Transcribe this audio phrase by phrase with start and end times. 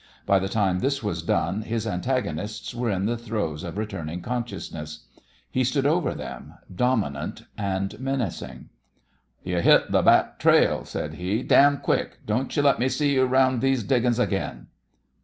[0.25, 5.05] By the time this was done, his antagonists were in the throes of returning consciousness.
[5.51, 7.43] He stood over them, dominant,
[7.99, 8.69] menacing.
[9.43, 12.25] "You hit th' back trail," said he, "damn quick!
[12.25, 14.69] Don't you let me see you 'round these diggings again."